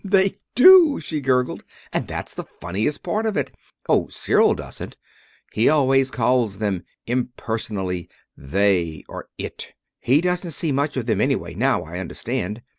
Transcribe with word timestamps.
"They 0.03 0.37
do," 0.55 0.99
she 0.99 1.21
gurgled, 1.21 1.63
"and 1.93 2.07
that's 2.07 2.33
the 2.33 2.43
funniest 2.43 3.03
part 3.03 3.27
of 3.27 3.37
it. 3.37 3.51
Oh, 3.87 4.07
Cyril 4.07 4.55
doesn't. 4.55 4.97
He 5.53 5.69
always 5.69 6.09
calls 6.09 6.57
them 6.57 6.85
impersonally 7.05 8.09
'they' 8.35 9.03
or 9.07 9.29
'it.' 9.37 9.73
He 9.99 10.19
doesn't 10.21 10.57
see 10.57 10.71
much 10.71 10.97
of 10.97 11.05
them 11.05 11.21
anyway, 11.21 11.53
now, 11.53 11.83
I 11.83 11.99
understand. 11.99 12.63